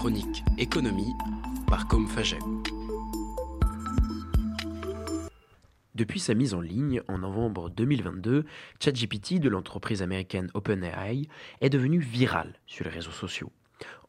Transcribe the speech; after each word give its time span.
chronique 0.00 0.42
Économie 0.56 1.12
par 1.66 1.86
Com 1.86 2.08
Faget. 2.08 2.38
Depuis 5.94 6.20
sa 6.20 6.32
mise 6.32 6.54
en 6.54 6.62
ligne 6.62 7.02
en 7.06 7.18
novembre 7.18 7.68
2022, 7.68 8.46
ChatGPT 8.82 9.40
de 9.40 9.50
l'entreprise 9.50 10.00
américaine 10.00 10.50
OpenAI 10.54 11.28
est 11.60 11.68
devenu 11.68 11.98
viral 11.98 12.54
sur 12.66 12.86
les 12.86 12.90
réseaux 12.90 13.10
sociaux. 13.10 13.52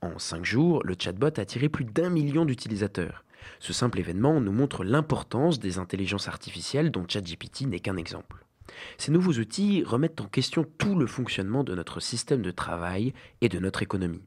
En 0.02 0.18
5 0.18 0.46
jours, 0.46 0.82
le 0.86 0.96
chatbot 0.98 1.38
a 1.38 1.42
attiré 1.42 1.68
plus 1.68 1.84
d'un 1.84 2.10
million 2.10 2.46
d'utilisateurs. 2.46 3.26
Ce 3.60 3.74
simple 3.74 4.00
événement 4.00 4.40
nous 4.40 4.54
montre 4.54 4.86
l'importance 4.86 5.60
des 5.60 5.78
intelligences 5.78 6.30
artificielles 6.30 6.92
dont 6.92 7.06
ChatGPT 7.06 7.64
n'est 7.64 7.82
qu'un 7.82 7.98
exemple. 7.98 8.46
Ces 8.98 9.12
nouveaux 9.12 9.34
outils 9.34 9.84
remettent 9.84 10.22
en 10.22 10.28
question 10.28 10.66
tout 10.78 10.96
le 10.96 11.06
fonctionnement 11.06 11.66
de 11.66 11.76
notre 11.76 12.00
système 12.00 12.44
de 12.44 12.52
travail 12.52 13.14
et 13.42 13.50
de 13.50 13.60
notre 13.60 13.84
économie. 13.84 14.24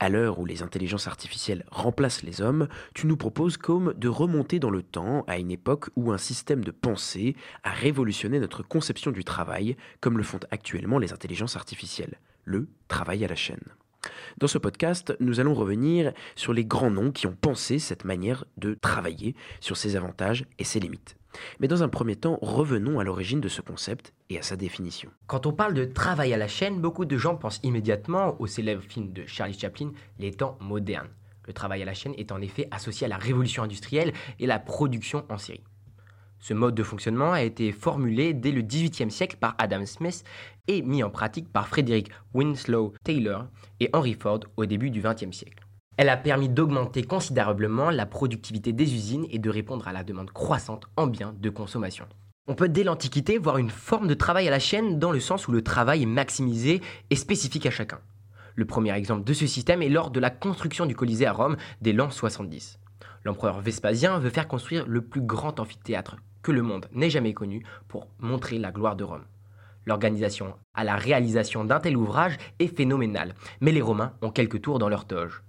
À 0.00 0.08
l'heure 0.08 0.38
où 0.38 0.46
les 0.46 0.62
intelligences 0.62 1.06
artificielles 1.06 1.64
remplacent 1.70 2.22
les 2.22 2.40
hommes, 2.40 2.68
tu 2.94 3.06
nous 3.06 3.16
proposes 3.16 3.56
comme 3.56 3.94
de 3.94 4.08
remonter 4.08 4.58
dans 4.58 4.70
le 4.70 4.82
temps 4.82 5.24
à 5.26 5.38
une 5.38 5.50
époque 5.50 5.90
où 5.96 6.12
un 6.12 6.18
système 6.18 6.64
de 6.64 6.70
pensée 6.70 7.36
a 7.62 7.70
révolutionné 7.70 8.40
notre 8.40 8.62
conception 8.62 9.10
du 9.10 9.24
travail, 9.24 9.76
comme 10.00 10.18
le 10.18 10.24
font 10.24 10.40
actuellement 10.50 10.98
les 10.98 11.12
intelligences 11.12 11.56
artificielles, 11.56 12.18
le 12.44 12.68
travail 12.88 13.24
à 13.24 13.28
la 13.28 13.36
chaîne. 13.36 13.64
Dans 14.38 14.46
ce 14.46 14.58
podcast, 14.58 15.16
nous 15.20 15.40
allons 15.40 15.54
revenir 15.54 16.12
sur 16.34 16.52
les 16.52 16.64
grands 16.64 16.90
noms 16.90 17.12
qui 17.12 17.26
ont 17.26 17.36
pensé 17.40 17.78
cette 17.78 18.04
manière 18.04 18.44
de 18.56 18.74
travailler, 18.74 19.34
sur 19.60 19.76
ses 19.76 19.96
avantages 19.96 20.44
et 20.58 20.64
ses 20.64 20.80
limites. 20.80 21.16
Mais 21.60 21.68
dans 21.68 21.82
un 21.82 21.88
premier 21.88 22.16
temps, 22.16 22.38
revenons 22.42 23.00
à 23.00 23.04
l'origine 23.04 23.40
de 23.40 23.48
ce 23.48 23.60
concept 23.60 24.12
et 24.30 24.38
à 24.38 24.42
sa 24.42 24.56
définition. 24.56 25.10
Quand 25.26 25.46
on 25.46 25.52
parle 25.52 25.74
de 25.74 25.84
travail 25.84 26.32
à 26.32 26.36
la 26.36 26.48
chaîne, 26.48 26.80
beaucoup 26.80 27.04
de 27.04 27.16
gens 27.16 27.36
pensent 27.36 27.60
immédiatement 27.62 28.36
au 28.40 28.46
célèbre 28.46 28.82
film 28.82 29.12
de 29.12 29.24
Charlie 29.26 29.58
Chaplin, 29.58 29.92
Les 30.18 30.32
temps 30.32 30.56
modernes. 30.60 31.08
Le 31.46 31.52
travail 31.52 31.82
à 31.82 31.84
la 31.84 31.94
chaîne 31.94 32.14
est 32.16 32.32
en 32.32 32.40
effet 32.40 32.68
associé 32.70 33.04
à 33.04 33.08
la 33.08 33.18
révolution 33.18 33.62
industrielle 33.62 34.12
et 34.38 34.46
la 34.46 34.58
production 34.58 35.24
en 35.28 35.38
série. 35.38 35.64
Ce 36.46 36.52
mode 36.52 36.74
de 36.74 36.82
fonctionnement 36.82 37.32
a 37.32 37.40
été 37.40 37.72
formulé 37.72 38.34
dès 38.34 38.50
le 38.50 38.60
XVIIIe 38.60 39.10
siècle 39.10 39.38
par 39.40 39.54
Adam 39.56 39.86
Smith 39.86 40.24
et 40.68 40.82
mis 40.82 41.02
en 41.02 41.08
pratique 41.08 41.50
par 41.50 41.68
Frederick 41.68 42.10
Winslow 42.34 42.92
Taylor 43.02 43.46
et 43.80 43.88
Henry 43.94 44.12
Ford 44.12 44.40
au 44.58 44.66
début 44.66 44.90
du 44.90 45.00
XXe 45.00 45.34
siècle. 45.34 45.66
Elle 45.96 46.10
a 46.10 46.18
permis 46.18 46.50
d'augmenter 46.50 47.02
considérablement 47.02 47.88
la 47.88 48.04
productivité 48.04 48.74
des 48.74 48.92
usines 48.94 49.24
et 49.30 49.38
de 49.38 49.48
répondre 49.48 49.88
à 49.88 49.94
la 49.94 50.04
demande 50.04 50.32
croissante 50.32 50.84
en 50.98 51.06
biens 51.06 51.34
de 51.40 51.48
consommation. 51.48 52.04
On 52.46 52.54
peut 52.54 52.68
dès 52.68 52.84
l'Antiquité 52.84 53.38
voir 53.38 53.56
une 53.56 53.70
forme 53.70 54.06
de 54.06 54.12
travail 54.12 54.46
à 54.46 54.50
la 54.50 54.58
chaîne 54.58 54.98
dans 54.98 55.12
le 55.12 55.20
sens 55.20 55.48
où 55.48 55.52
le 55.52 55.62
travail 55.62 56.02
est 56.02 56.06
maximisé 56.06 56.82
et 57.08 57.16
spécifique 57.16 57.64
à 57.64 57.70
chacun. 57.70 58.00
Le 58.54 58.66
premier 58.66 58.92
exemple 58.92 59.24
de 59.24 59.32
ce 59.32 59.46
système 59.46 59.80
est 59.80 59.88
lors 59.88 60.10
de 60.10 60.20
la 60.20 60.28
construction 60.28 60.84
du 60.84 60.94
Colisée 60.94 61.24
à 61.24 61.32
Rome 61.32 61.56
dès 61.80 61.94
l'an 61.94 62.10
70. 62.10 62.78
L'empereur 63.24 63.62
Vespasien 63.62 64.18
veut 64.18 64.28
faire 64.28 64.46
construire 64.46 64.84
le 64.86 65.00
plus 65.00 65.22
grand 65.22 65.58
amphithéâtre 65.58 66.18
que 66.44 66.52
le 66.52 66.62
monde 66.62 66.86
n'ait 66.92 67.10
jamais 67.10 67.32
connu 67.32 67.64
pour 67.88 68.06
montrer 68.20 68.58
la 68.58 68.70
gloire 68.70 68.94
de 68.94 69.02
Rome. 69.02 69.24
L'organisation 69.86 70.54
à 70.74 70.84
la 70.84 70.94
réalisation 70.94 71.64
d'un 71.64 71.80
tel 71.80 71.96
ouvrage 71.96 72.36
est 72.60 72.68
phénoménale, 72.68 73.34
mais 73.60 73.72
les 73.72 73.82
Romains 73.82 74.12
ont 74.22 74.30
quelques 74.30 74.62
tours 74.62 74.78
dans 74.78 74.88
leur 74.88 75.06
toge. 75.06 75.42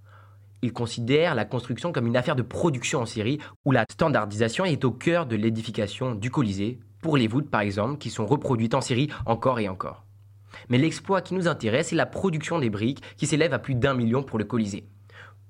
Il 0.62 0.74
considère 0.74 1.36
la 1.36 1.46
construction 1.46 1.92
comme 1.92 2.08
une 2.08 2.18
affaire 2.18 2.36
de 2.36 2.42
production 2.42 3.02
en 3.02 3.06
série 3.06 3.40
où 3.66 3.72
la 3.72 3.86
standardisation 3.92 4.66
est 4.66 4.84
au 4.84 4.92
cœur 4.92 5.26
de 5.26 5.36
l'édification 5.36 6.16
du 6.16 6.32
Colisée, 6.32 6.80
pour 7.02 7.18
les 7.18 7.28
voûtes 7.28 7.52
par 7.52 7.62
exemple, 7.62 7.98
qui 7.98 8.10
sont 8.10 8.26
reproduites 8.26 8.74
en 8.74 8.82
série 8.82 9.10
encore 9.26 9.60
et 9.60 9.70
encore. 9.70 10.06
Mais 10.70 10.78
l'exploit 10.78 11.22
qui 11.22 11.34
nous 11.34 11.48
intéresse 11.48 11.92
est 11.92 11.98
la 11.98 12.06
production 12.06 12.58
des 12.58 12.70
briques 12.70 13.04
qui 13.18 13.28
s'élève 13.28 13.54
à 13.54 13.60
plus 13.60 13.76
d'un 13.76 13.94
million 13.94 14.24
pour 14.24 14.40
le 14.40 14.46
Colisée. 14.46 14.88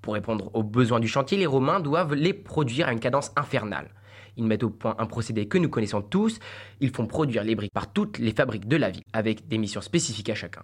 Pour 0.01 0.15
répondre 0.15 0.49
aux 0.53 0.63
besoins 0.63 0.99
du 0.99 1.07
chantier, 1.07 1.37
les 1.37 1.45
Romains 1.45 1.79
doivent 1.79 2.15
les 2.15 2.33
produire 2.33 2.87
à 2.87 2.91
une 2.91 2.99
cadence 2.99 3.31
infernale. 3.35 3.89
Ils 4.37 4.45
mettent 4.45 4.63
au 4.63 4.69
point 4.69 4.95
un 4.97 5.05
procédé 5.05 5.47
que 5.47 5.57
nous 5.57 5.69
connaissons 5.69 6.01
tous, 6.01 6.39
ils 6.79 6.91
font 6.91 7.07
produire 7.07 7.43
les 7.43 7.55
briques 7.55 7.73
par 7.73 7.91
toutes 7.91 8.17
les 8.17 8.31
fabriques 8.31 8.67
de 8.67 8.77
la 8.77 8.89
ville, 8.89 9.03
avec 9.13 9.47
des 9.47 9.57
missions 9.57 9.81
spécifiques 9.81 10.29
à 10.29 10.35
chacun. 10.35 10.63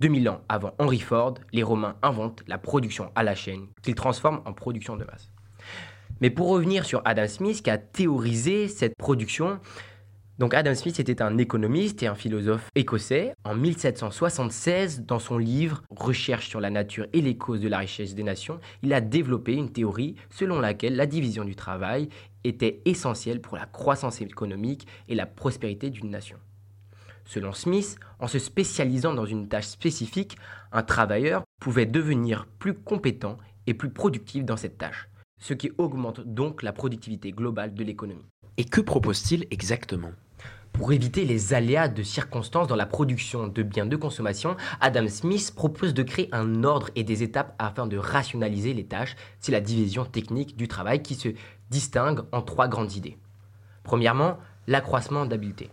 2000 0.00 0.28
ans 0.28 0.40
avant 0.48 0.74
Henry 0.78 0.98
Ford, 0.98 1.34
les 1.52 1.62
Romains 1.62 1.96
inventent 2.02 2.42
la 2.48 2.58
production 2.58 3.12
à 3.14 3.22
la 3.22 3.34
chaîne, 3.34 3.68
qu'ils 3.82 3.94
transforment 3.94 4.42
en 4.44 4.52
production 4.52 4.96
de 4.96 5.04
masse. 5.04 5.32
Mais 6.20 6.30
pour 6.30 6.48
revenir 6.48 6.84
sur 6.84 7.02
Adam 7.04 7.26
Smith 7.26 7.62
qui 7.62 7.70
a 7.70 7.78
théorisé 7.78 8.68
cette 8.68 8.96
production, 8.96 9.60
donc 10.42 10.54
Adam 10.54 10.74
Smith 10.74 10.98
était 10.98 11.22
un 11.22 11.38
économiste 11.38 12.02
et 12.02 12.08
un 12.08 12.16
philosophe 12.16 12.68
écossais. 12.74 13.32
En 13.44 13.54
1776, 13.54 15.02
dans 15.02 15.20
son 15.20 15.38
livre 15.38 15.84
Recherche 15.94 16.48
sur 16.48 16.58
la 16.58 16.68
nature 16.68 17.06
et 17.12 17.20
les 17.20 17.36
causes 17.36 17.60
de 17.60 17.68
la 17.68 17.78
richesse 17.78 18.16
des 18.16 18.24
nations, 18.24 18.58
il 18.82 18.92
a 18.92 19.00
développé 19.00 19.52
une 19.52 19.70
théorie 19.70 20.16
selon 20.30 20.58
laquelle 20.58 20.96
la 20.96 21.06
division 21.06 21.44
du 21.44 21.54
travail 21.54 22.08
était 22.42 22.82
essentielle 22.86 23.40
pour 23.40 23.56
la 23.56 23.66
croissance 23.66 24.20
économique 24.20 24.88
et 25.08 25.14
la 25.14 25.26
prospérité 25.26 25.90
d'une 25.90 26.10
nation. 26.10 26.38
Selon 27.24 27.52
Smith, 27.52 27.96
en 28.18 28.26
se 28.26 28.40
spécialisant 28.40 29.14
dans 29.14 29.26
une 29.26 29.46
tâche 29.46 29.68
spécifique, 29.68 30.36
un 30.72 30.82
travailleur 30.82 31.44
pouvait 31.60 31.86
devenir 31.86 32.48
plus 32.58 32.74
compétent 32.74 33.38
et 33.68 33.74
plus 33.74 33.90
productif 33.90 34.44
dans 34.44 34.56
cette 34.56 34.76
tâche, 34.76 35.08
ce 35.38 35.54
qui 35.54 35.70
augmente 35.78 36.18
donc 36.18 36.64
la 36.64 36.72
productivité 36.72 37.30
globale 37.30 37.74
de 37.74 37.84
l'économie. 37.84 38.26
Et 38.56 38.64
que 38.64 38.80
propose-t-il 38.80 39.46
exactement? 39.52 40.10
Pour 40.72 40.92
éviter 40.92 41.24
les 41.24 41.54
aléas 41.54 41.88
de 41.88 42.02
circonstances 42.02 42.66
dans 42.66 42.76
la 42.76 42.86
production 42.86 43.46
de 43.46 43.62
biens 43.62 43.86
de 43.86 43.96
consommation, 43.96 44.56
Adam 44.80 45.06
Smith 45.08 45.52
propose 45.54 45.94
de 45.94 46.02
créer 46.02 46.28
un 46.32 46.64
ordre 46.64 46.90
et 46.96 47.04
des 47.04 47.22
étapes 47.22 47.54
afin 47.58 47.86
de 47.86 47.96
rationaliser 47.96 48.72
les 48.74 48.84
tâches. 48.84 49.16
C'est 49.38 49.52
la 49.52 49.60
division 49.60 50.04
technique 50.04 50.56
du 50.56 50.68
travail 50.68 51.02
qui 51.02 51.14
se 51.14 51.28
distingue 51.70 52.20
en 52.32 52.42
trois 52.42 52.68
grandes 52.68 52.94
idées. 52.94 53.18
Premièrement, 53.84 54.38
l'accroissement 54.66 55.26
d'habileté. 55.26 55.70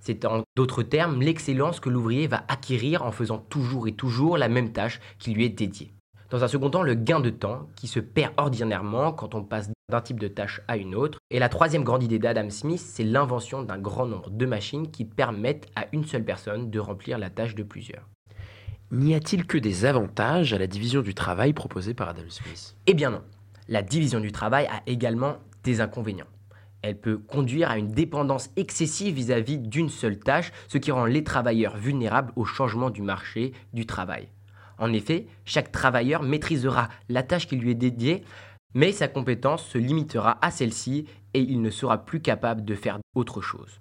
C'est 0.00 0.24
en 0.24 0.42
d'autres 0.56 0.82
termes 0.82 1.22
l'excellence 1.22 1.80
que 1.80 1.88
l'ouvrier 1.88 2.26
va 2.26 2.44
acquérir 2.48 3.02
en 3.04 3.12
faisant 3.12 3.38
toujours 3.38 3.88
et 3.88 3.92
toujours 3.92 4.36
la 4.36 4.48
même 4.48 4.72
tâche 4.72 5.00
qui 5.18 5.32
lui 5.32 5.44
est 5.44 5.48
dédiée. 5.48 5.92
Dans 6.30 6.42
un 6.42 6.48
second 6.48 6.70
temps, 6.70 6.82
le 6.82 6.94
gain 6.94 7.20
de 7.20 7.30
temps 7.30 7.68
qui 7.76 7.86
se 7.86 8.00
perd 8.00 8.32
ordinairement 8.36 9.12
quand 9.12 9.34
on 9.34 9.44
passe 9.44 9.70
d'un 9.90 10.00
type 10.00 10.20
de 10.20 10.28
tâche 10.28 10.60
à 10.68 10.76
une 10.76 10.94
autre. 10.94 11.18
Et 11.30 11.38
la 11.38 11.48
troisième 11.48 11.84
grande 11.84 12.02
idée 12.02 12.18
d'Adam 12.18 12.48
Smith, 12.50 12.80
c'est 12.80 13.04
l'invention 13.04 13.62
d'un 13.62 13.78
grand 13.78 14.06
nombre 14.06 14.30
de 14.30 14.46
machines 14.46 14.90
qui 14.90 15.04
permettent 15.04 15.68
à 15.76 15.86
une 15.92 16.04
seule 16.04 16.24
personne 16.24 16.70
de 16.70 16.78
remplir 16.78 17.18
la 17.18 17.30
tâche 17.30 17.54
de 17.54 17.62
plusieurs. 17.62 18.08
N'y 18.90 19.14
a-t-il 19.14 19.46
que 19.46 19.58
des 19.58 19.84
avantages 19.84 20.52
à 20.52 20.58
la 20.58 20.66
division 20.66 21.02
du 21.02 21.14
travail 21.14 21.52
proposée 21.52 21.94
par 21.94 22.08
Adam 22.08 22.22
Smith? 22.28 22.76
Eh 22.86 22.94
bien 22.94 23.10
non. 23.10 23.22
La 23.68 23.82
division 23.82 24.20
du 24.20 24.30
travail 24.30 24.66
a 24.66 24.82
également 24.86 25.36
des 25.62 25.80
inconvénients. 25.80 26.26
Elle 26.82 27.00
peut 27.00 27.16
conduire 27.16 27.70
à 27.70 27.78
une 27.78 27.88
dépendance 27.88 28.50
excessive 28.56 29.14
vis-à-vis 29.14 29.58
d'une 29.58 29.88
seule 29.88 30.18
tâche, 30.18 30.52
ce 30.68 30.76
qui 30.76 30.92
rend 30.92 31.06
les 31.06 31.24
travailleurs 31.24 31.76
vulnérables 31.78 32.32
au 32.36 32.44
changement 32.44 32.90
du 32.90 33.00
marché 33.00 33.52
du 33.72 33.86
travail. 33.86 34.28
En 34.78 34.92
effet, 34.92 35.26
chaque 35.44 35.72
travailleur 35.72 36.22
maîtrisera 36.22 36.88
la 37.08 37.22
tâche 37.22 37.46
qui 37.46 37.56
lui 37.56 37.70
est 37.70 37.74
dédiée, 37.74 38.22
mais 38.74 38.92
sa 38.92 39.08
compétence 39.08 39.64
se 39.64 39.78
limitera 39.78 40.38
à 40.44 40.50
celle-ci 40.50 41.06
et 41.32 41.40
il 41.40 41.62
ne 41.62 41.70
sera 41.70 42.04
plus 42.04 42.20
capable 42.20 42.64
de 42.64 42.74
faire 42.74 42.98
autre 43.14 43.40
chose. 43.40 43.80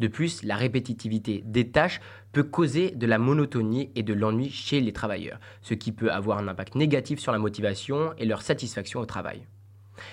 De 0.00 0.08
plus, 0.08 0.42
la 0.42 0.56
répétitivité 0.56 1.42
des 1.46 1.70
tâches 1.70 2.00
peut 2.32 2.42
causer 2.42 2.90
de 2.90 3.06
la 3.06 3.18
monotonie 3.18 3.90
et 3.94 4.02
de 4.02 4.12
l'ennui 4.12 4.50
chez 4.50 4.80
les 4.80 4.92
travailleurs, 4.92 5.38
ce 5.60 5.74
qui 5.74 5.92
peut 5.92 6.10
avoir 6.10 6.38
un 6.38 6.48
impact 6.48 6.74
négatif 6.74 7.20
sur 7.20 7.30
la 7.30 7.38
motivation 7.38 8.12
et 8.18 8.24
leur 8.24 8.42
satisfaction 8.42 8.98
au 8.98 9.06
travail. 9.06 9.46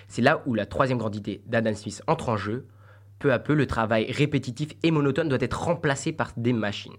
C'est 0.08 0.22
là 0.22 0.44
où 0.46 0.54
la 0.54 0.68
troisième 0.68 1.00
grande 1.00 1.16
idée 1.16 1.42
d'Adam 1.48 1.74
Smith 1.74 2.04
entre 2.06 2.30
en 2.30 2.38
jeu. 2.38 2.68
Peu 3.18 3.34
à 3.34 3.40
peu, 3.40 3.54
le 3.54 3.66
travail 3.66 4.12
répétitif 4.12 4.70
et 4.84 4.92
monotone 4.92 5.28
doit 5.28 5.42
être 5.42 5.60
remplacé 5.60 6.12
par 6.12 6.32
des 6.38 6.54
machines. 6.54 6.94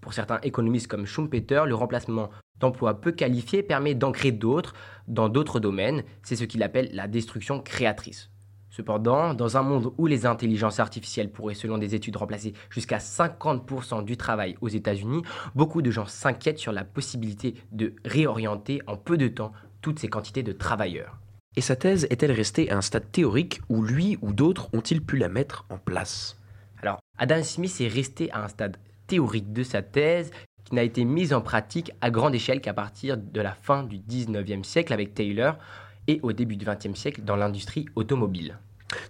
Pour 0.00 0.14
certains 0.14 0.40
économistes 0.42 0.86
comme 0.86 1.06
Schumpeter, 1.06 1.62
le 1.66 1.74
remplacement 1.74 2.30
d'emplois 2.60 3.00
peu 3.00 3.12
qualifiés 3.12 3.62
permet 3.62 3.94
d'ancrer 3.94 4.32
d'autres 4.32 4.74
dans 5.06 5.28
d'autres 5.28 5.60
domaines. 5.60 6.04
C'est 6.22 6.36
ce 6.36 6.44
qu'il 6.44 6.62
appelle 6.62 6.90
la 6.92 7.08
destruction 7.08 7.60
créatrice. 7.60 8.30
Cependant, 8.70 9.34
dans 9.34 9.56
un 9.56 9.62
monde 9.62 9.92
où 9.98 10.06
les 10.06 10.26
intelligences 10.26 10.78
artificielles 10.78 11.32
pourraient, 11.32 11.54
selon 11.54 11.78
des 11.78 11.94
études, 11.94 12.16
remplacer 12.16 12.52
jusqu'à 12.70 12.98
50% 12.98 14.04
du 14.04 14.16
travail 14.16 14.56
aux 14.60 14.68
États-Unis, 14.68 15.22
beaucoup 15.54 15.82
de 15.82 15.90
gens 15.90 16.06
s'inquiètent 16.06 16.58
sur 16.58 16.72
la 16.72 16.84
possibilité 16.84 17.54
de 17.72 17.94
réorienter 18.04 18.80
en 18.86 18.96
peu 18.96 19.16
de 19.16 19.28
temps 19.28 19.52
toutes 19.80 19.98
ces 19.98 20.08
quantités 20.08 20.42
de 20.42 20.52
travailleurs. 20.52 21.18
Et 21.56 21.60
sa 21.60 21.76
thèse 21.76 22.06
est-elle 22.10 22.30
restée 22.30 22.70
à 22.70 22.76
un 22.76 22.82
stade 22.82 23.10
théorique 23.10 23.60
où 23.68 23.82
lui 23.82 24.18
ou 24.22 24.32
d'autres 24.32 24.68
ont-ils 24.74 25.02
pu 25.02 25.16
la 25.16 25.28
mettre 25.28 25.64
en 25.70 25.78
place? 25.78 26.38
Alors, 26.80 27.00
Adam 27.18 27.42
Smith 27.42 27.80
est 27.80 27.88
resté 27.88 28.30
à 28.30 28.44
un 28.44 28.48
stade 28.48 28.76
théorique 29.08 29.52
de 29.52 29.64
sa 29.64 29.82
thèse 29.82 30.30
qui 30.64 30.76
n'a 30.76 30.84
été 30.84 31.04
mise 31.04 31.32
en 31.32 31.40
pratique 31.40 31.92
à 32.00 32.10
grande 32.10 32.34
échelle 32.34 32.60
qu'à 32.60 32.74
partir 32.74 33.16
de 33.16 33.40
la 33.40 33.54
fin 33.54 33.82
du 33.82 33.96
19e 33.96 34.62
siècle 34.62 34.92
avec 34.92 35.14
Taylor 35.14 35.56
et 36.06 36.20
au 36.22 36.32
début 36.32 36.56
du 36.56 36.64
20e 36.64 36.94
siècle 36.94 37.22
dans 37.22 37.36
l'industrie 37.36 37.86
automobile. 37.96 38.58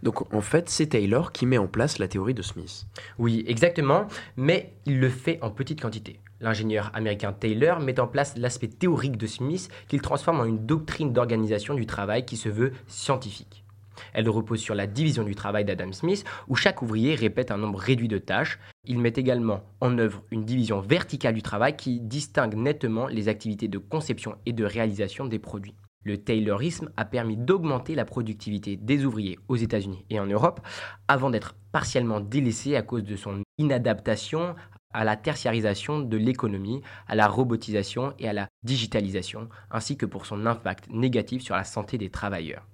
Donc 0.03 0.33
en 0.33 0.41
fait, 0.41 0.69
c'est 0.69 0.87
Taylor 0.87 1.33
qui 1.33 1.47
met 1.47 1.59
en 1.59 1.67
place 1.67 1.99
la 1.99 2.09
théorie 2.09 2.35
de 2.35 2.43
Smith. 2.43 2.87
Oui, 3.19 3.45
exactement, 3.47 4.07
mais 4.37 4.73
il 4.87 4.99
le 5.01 5.09
fait 5.09 5.39
en 5.43 5.51
petite 5.51 5.81
quantité. 5.81 6.21
L'ingénieur 6.41 6.91
américain 6.95 7.33
Taylor 7.33 7.81
met 7.81 7.99
en 7.99 8.07
place 8.07 8.37
l'aspect 8.37 8.69
théorique 8.69 9.17
de 9.17 9.27
Smith 9.27 9.69
qu'il 9.89 10.01
transforme 10.01 10.41
en 10.41 10.45
une 10.45 10.65
doctrine 10.67 11.13
d'organisation 11.13 11.75
du 11.75 11.87
travail 11.87 12.25
qui 12.25 12.37
se 12.37 12.49
veut 12.49 12.73
scientifique. 12.87 13.65
Elle 14.13 14.29
repose 14.29 14.61
sur 14.61 14.75
la 14.75 14.87
division 14.87 15.25
du 15.25 15.35
travail 15.35 15.65
d'Adam 15.65 15.93
Smith, 15.93 16.25
où 16.49 16.57
chaque 16.57 16.83
ouvrier 16.83 17.15
répète 17.15 17.51
un 17.51 17.59
nombre 17.59 17.79
réduit 17.79 18.09
de 18.09 18.19
tâches. 18.19 18.59
Il 18.85 18.99
met 18.99 19.13
également 19.17 19.63
en 19.81 19.99
œuvre 19.99 20.23
une 20.31 20.45
division 20.45 20.81
verticale 20.81 21.35
du 21.35 21.43
travail 21.43 21.77
qui 21.77 22.01
distingue 22.01 22.55
nettement 22.55 23.07
les 23.07 23.29
activités 23.29 23.69
de 23.69 23.79
conception 23.79 24.37
et 24.47 24.53
de 24.53 24.65
réalisation 24.65 25.27
des 25.27 25.39
produits. 25.39 25.75
Le 26.05 26.17
Taylorisme 26.17 26.91
a 26.97 27.05
permis 27.05 27.37
d'augmenter 27.37 27.95
la 27.95 28.05
productivité 28.05 28.77
des 28.77 29.05
ouvriers 29.05 29.39
aux 29.49 29.57
États-Unis 29.57 30.05
et 30.11 30.21
en 30.21 30.27
Europe, 30.27 30.61
avant 31.09 31.29
d'être 31.29 31.55
partiellement 31.73 32.21
délaissé 32.21 32.77
à 32.77 32.83
cause 32.83 33.03
de 33.03 33.17
son 33.17 33.43
inadaptation 33.59 34.55
à 34.95 35.05
la 35.05 35.17
tertiarisation 35.17 36.01
de 36.01 36.17
l'économie, 36.17 36.81
à 37.09 37.15
la 37.15 37.29
robotisation 37.29 38.15
et 38.19 38.29
à 38.29 38.33
la 38.33 38.49
digitalisation, 38.63 39.49
ainsi 39.71 39.97
que 39.97 40.07
pour 40.07 40.25
son 40.25 40.47
impact 40.47 40.89
négatif 40.91 41.43
sur 41.43 41.57
la 41.57 41.65
santé 41.65 41.99
des 41.99 42.11
travailleurs. 42.11 42.67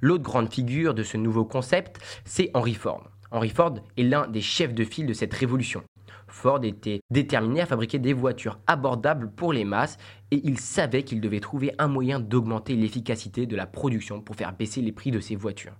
L'autre 0.00 0.24
grande 0.24 0.52
figure 0.52 0.94
de 0.94 1.02
ce 1.02 1.16
nouveau 1.16 1.44
concept, 1.44 2.00
c'est 2.24 2.50
Henry 2.54 2.74
Ford. 2.74 3.08
Henry 3.30 3.50
Ford 3.50 3.74
est 3.96 4.02
l'un 4.02 4.26
des 4.28 4.40
chefs 4.40 4.74
de 4.74 4.84
file 4.84 5.06
de 5.06 5.14
cette 5.14 5.34
révolution. 5.34 5.82
Ford 6.28 6.64
était 6.64 7.00
déterminé 7.10 7.60
à 7.60 7.66
fabriquer 7.66 7.98
des 7.98 8.12
voitures 8.12 8.58
abordables 8.66 9.30
pour 9.30 9.52
les 9.52 9.64
masses 9.64 9.98
et 10.30 10.40
il 10.44 10.58
savait 10.58 11.02
qu'il 11.02 11.20
devait 11.20 11.40
trouver 11.40 11.72
un 11.78 11.88
moyen 11.88 12.20
d'augmenter 12.20 12.74
l'efficacité 12.74 13.46
de 13.46 13.56
la 13.56 13.66
production 13.66 14.20
pour 14.20 14.36
faire 14.36 14.52
baisser 14.52 14.80
les 14.80 14.92
prix 14.92 15.10
de 15.10 15.20
ses 15.20 15.36
voitures. 15.36 15.76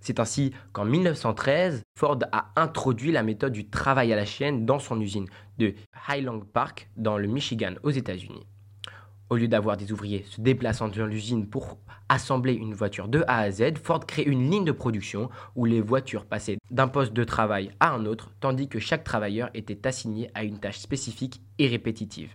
C'est 0.00 0.20
ainsi 0.20 0.52
qu'en 0.72 0.84
1913, 0.84 1.82
Ford 1.98 2.18
a 2.30 2.52
introduit 2.56 3.10
la 3.10 3.22
méthode 3.22 3.52
du 3.52 3.68
travail 3.68 4.12
à 4.12 4.16
la 4.16 4.26
chaîne 4.26 4.66
dans 4.66 4.78
son 4.78 5.00
usine 5.00 5.26
de 5.58 5.74
Highland 6.08 6.44
Park 6.52 6.90
dans 6.96 7.16
le 7.16 7.26
Michigan 7.26 7.74
aux 7.82 7.90
États-Unis. 7.90 8.46
Au 9.30 9.36
lieu 9.36 9.48
d'avoir 9.48 9.78
des 9.78 9.90
ouvriers 9.90 10.24
se 10.28 10.40
déplaçant 10.40 10.88
dans 10.88 11.06
l'usine 11.06 11.48
pour 11.48 11.78
assembler 12.10 12.52
une 12.52 12.74
voiture 12.74 13.08
de 13.08 13.24
A 13.26 13.38
à 13.38 13.50
Z, 13.50 13.78
Ford 13.82 14.04
crée 14.04 14.22
une 14.22 14.50
ligne 14.50 14.66
de 14.66 14.72
production 14.72 15.30
où 15.56 15.64
les 15.64 15.80
voitures 15.80 16.26
passaient 16.26 16.58
d'un 16.70 16.88
poste 16.88 17.14
de 17.14 17.24
travail 17.24 17.70
à 17.80 17.94
un 17.94 18.04
autre, 18.04 18.32
tandis 18.40 18.68
que 18.68 18.78
chaque 18.78 19.02
travailleur 19.02 19.48
était 19.54 19.86
assigné 19.86 20.30
à 20.34 20.44
une 20.44 20.58
tâche 20.58 20.78
spécifique 20.78 21.40
et 21.58 21.68
répétitive. 21.68 22.34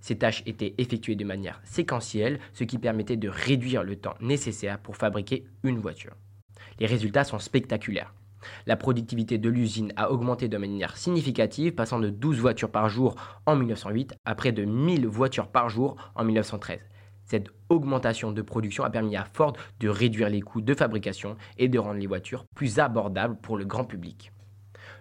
Ces 0.00 0.18
tâches 0.18 0.42
étaient 0.46 0.74
effectuées 0.78 1.14
de 1.14 1.24
manière 1.24 1.60
séquentielle, 1.62 2.40
ce 2.54 2.64
qui 2.64 2.78
permettait 2.78 3.16
de 3.16 3.28
réduire 3.28 3.84
le 3.84 3.96
temps 3.96 4.16
nécessaire 4.20 4.80
pour 4.80 4.96
fabriquer 4.96 5.46
une 5.62 5.78
voiture. 5.78 6.14
Les 6.80 6.86
résultats 6.86 7.24
sont 7.24 7.38
spectaculaires. 7.38 8.12
La 8.66 8.76
productivité 8.76 9.38
de 9.38 9.48
l'usine 9.48 9.92
a 9.96 10.10
augmenté 10.10 10.48
de 10.48 10.56
manière 10.56 10.96
significative, 10.96 11.74
passant 11.74 11.98
de 11.98 12.10
12 12.10 12.38
voitures 12.38 12.70
par 12.70 12.88
jour 12.88 13.14
en 13.46 13.56
1908 13.56 14.14
à 14.24 14.34
près 14.34 14.52
de 14.52 14.64
1000 14.64 15.06
voitures 15.06 15.48
par 15.48 15.68
jour 15.68 15.96
en 16.14 16.24
1913. 16.24 16.80
Cette 17.24 17.48
augmentation 17.68 18.30
de 18.30 18.42
production 18.42 18.84
a 18.84 18.90
permis 18.90 19.16
à 19.16 19.24
Ford 19.24 19.54
de 19.80 19.88
réduire 19.88 20.28
les 20.28 20.40
coûts 20.40 20.60
de 20.60 20.74
fabrication 20.74 21.36
et 21.58 21.68
de 21.68 21.78
rendre 21.78 21.98
les 21.98 22.06
voitures 22.06 22.44
plus 22.54 22.78
abordables 22.78 23.36
pour 23.42 23.56
le 23.56 23.64
grand 23.64 23.84
public. 23.84 24.32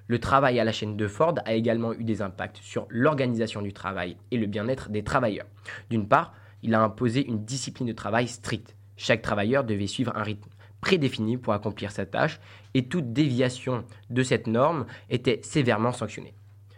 Le 0.08 0.20
travail 0.20 0.60
à 0.60 0.64
la 0.64 0.72
chaîne 0.72 0.98
de 0.98 1.08
Ford 1.08 1.36
a 1.46 1.54
également 1.54 1.94
eu 1.94 2.04
des 2.04 2.22
impacts 2.22 2.58
sur 2.58 2.88
l'organisation 2.90 3.62
du 3.62 3.74
travail 3.74 4.18
et 4.32 4.38
le 4.38 4.48
bien-être 4.48 4.90
des 4.90 5.04
travailleurs. 5.04 5.48
D'une 5.90 6.08
part, 6.08 6.34
il 6.64 6.74
a 6.74 6.82
imposé 6.82 7.26
une 7.28 7.46
discipline 7.46 7.88
de 7.88 7.94
travail 7.94 8.28
stricte. 8.28 8.76
Chaque 8.98 9.22
travailleur 9.22 9.64
devait 9.64 9.88
suivre 9.88 10.12
un 10.16 10.24
rythme 10.24 10.50
prédéfinie 10.86 11.38
pour 11.38 11.54
accomplir 11.54 11.92
sa 11.92 12.06
tâche 12.06 12.40
et 12.76 12.86
toute 12.86 13.12
déviation 13.12 13.86
de 14.12 14.22
cette 14.22 14.46
norme 14.46 14.86
était 15.10 15.40
sévèrement 15.42 15.92
sanctionnée. 15.92 16.36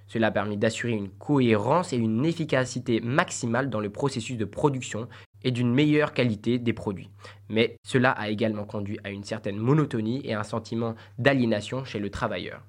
Cela 0.07 0.27
a 0.27 0.31
permis 0.31 0.55
d'assurer 0.55 0.93
une 0.93 1.09
cohérence 1.09 1.91
et 1.91 1.97
une 1.97 2.23
efficacité 2.23 3.01
maximale 3.01 3.69
dans 3.69 3.81
le 3.81 3.89
processus 3.89 4.37
de 4.37 4.45
production 4.45 5.09
et 5.43 5.51
d'une 5.51 5.73
meilleure 5.73 6.13
qualité 6.13 6.57
des 6.57 6.71
produits. 6.71 7.09
Mais 7.49 7.75
cela 7.83 8.11
a 8.11 8.29
également 8.29 8.63
conduit 8.63 8.97
à 9.03 9.09
une 9.09 9.25
certaine 9.25 9.57
monotonie 9.57 10.21
et 10.23 10.33
un 10.33 10.43
sentiment 10.43 10.95
d'aliénation 11.19 11.83
chez 11.83 11.99
le 11.99 12.09
travailleur. 12.09 12.61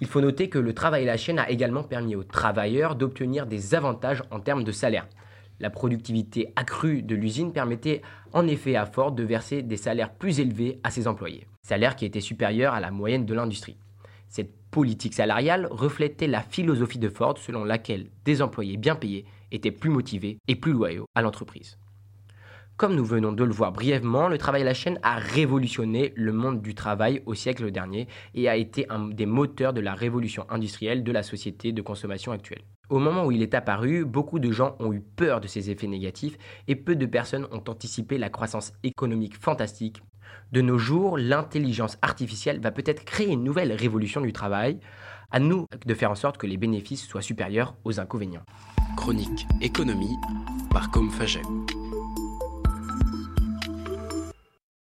Il 0.00 0.06
faut 0.06 0.22
noter 0.22 0.48
que 0.48 0.58
le 0.58 0.72
travail 0.72 1.02
à 1.02 1.12
la 1.12 1.18
chaîne 1.18 1.38
a 1.38 1.50
également 1.50 1.82
permis 1.82 2.16
aux 2.16 2.24
travailleurs 2.24 2.96
d'obtenir 2.96 3.46
des 3.46 3.74
avantages 3.74 4.22
en 4.30 4.40
termes 4.40 4.64
de 4.64 4.72
salaire. 4.72 5.08
La 5.60 5.70
productivité 5.70 6.52
accrue 6.56 7.02
de 7.02 7.14
l'usine 7.14 7.52
permettait 7.52 8.02
en 8.32 8.46
effet 8.46 8.76
à 8.76 8.86
Ford 8.86 9.12
de 9.12 9.24
verser 9.24 9.62
des 9.62 9.76
salaires 9.76 10.12
plus 10.12 10.38
élevés 10.40 10.78
à 10.84 10.90
ses 10.90 11.08
employés, 11.08 11.46
salaires 11.62 11.96
qui 11.96 12.04
étaient 12.04 12.20
supérieurs 12.20 12.74
à 12.74 12.80
la 12.80 12.90
moyenne 12.90 13.26
de 13.26 13.34
l'industrie. 13.34 13.76
Cette 14.28 14.52
politique 14.70 15.14
salariale 15.14 15.66
reflétait 15.70 16.26
la 16.26 16.42
philosophie 16.42 16.98
de 16.98 17.08
Ford 17.08 17.38
selon 17.38 17.64
laquelle 17.64 18.10
des 18.24 18.42
employés 18.42 18.76
bien 18.76 18.94
payés 18.94 19.24
étaient 19.50 19.72
plus 19.72 19.90
motivés 19.90 20.38
et 20.46 20.54
plus 20.54 20.72
loyaux 20.72 21.06
à 21.14 21.22
l'entreprise. 21.22 21.78
Comme 22.76 22.94
nous 22.94 23.04
venons 23.04 23.32
de 23.32 23.42
le 23.42 23.52
voir 23.52 23.72
brièvement, 23.72 24.28
le 24.28 24.38
travail 24.38 24.62
à 24.62 24.66
la 24.66 24.74
chaîne 24.74 25.00
a 25.02 25.16
révolutionné 25.16 26.12
le 26.14 26.32
monde 26.32 26.62
du 26.62 26.76
travail 26.76 27.22
au 27.26 27.34
siècle 27.34 27.72
dernier 27.72 28.06
et 28.34 28.48
a 28.48 28.54
été 28.54 28.88
un 28.88 29.08
des 29.08 29.26
moteurs 29.26 29.72
de 29.72 29.80
la 29.80 29.94
révolution 29.94 30.46
industrielle 30.48 31.02
de 31.02 31.10
la 31.10 31.24
société 31.24 31.72
de 31.72 31.82
consommation 31.82 32.30
actuelle. 32.30 32.62
Au 32.90 32.98
moment 32.98 33.26
où 33.26 33.32
il 33.32 33.42
est 33.42 33.54
apparu, 33.54 34.04
beaucoup 34.04 34.38
de 34.38 34.50
gens 34.50 34.76
ont 34.80 34.92
eu 34.92 35.00
peur 35.00 35.40
de 35.40 35.46
ses 35.46 35.70
effets 35.70 35.86
négatifs 35.86 36.38
et 36.68 36.76
peu 36.76 36.96
de 36.96 37.04
personnes 37.04 37.46
ont 37.52 37.62
anticipé 37.68 38.16
la 38.16 38.30
croissance 38.30 38.72
économique 38.82 39.36
fantastique. 39.36 40.02
De 40.52 40.62
nos 40.62 40.78
jours, 40.78 41.18
l'intelligence 41.18 41.98
artificielle 42.00 42.60
va 42.60 42.70
peut-être 42.70 43.04
créer 43.04 43.28
une 43.28 43.44
nouvelle 43.44 43.72
révolution 43.72 44.22
du 44.22 44.32
travail. 44.32 44.78
À 45.30 45.40
nous 45.40 45.66
de 45.84 45.94
faire 45.94 46.10
en 46.10 46.14
sorte 46.14 46.38
que 46.38 46.46
les 46.46 46.56
bénéfices 46.56 47.06
soient 47.06 47.20
supérieurs 47.20 47.76
aux 47.84 48.00
inconvénients. 48.00 48.44
Chronique 48.96 49.46
économie 49.60 50.16
par 50.70 50.90
Comfaget. 50.90 51.42